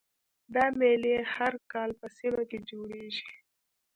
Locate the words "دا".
0.53-0.65